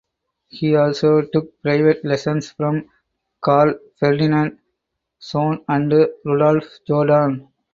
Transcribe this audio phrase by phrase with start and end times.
[0.47, 2.89] He also took private lessons from
[3.39, 4.57] Karl Ferdinand
[5.19, 5.93] Sohn and
[6.25, 7.47] Rudolf Jordan.